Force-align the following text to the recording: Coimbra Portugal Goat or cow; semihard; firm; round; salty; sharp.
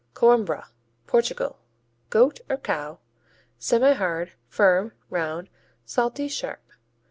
Coimbra 0.15 0.65
Portugal 1.05 1.59
Goat 2.09 2.39
or 2.49 2.57
cow; 2.57 2.97
semihard; 3.59 4.31
firm; 4.47 4.93
round; 5.11 5.47
salty; 5.85 6.27
sharp. 6.27 6.71